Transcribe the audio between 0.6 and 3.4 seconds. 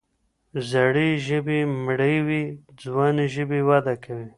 زړې ژبې مړې وي، ځوانې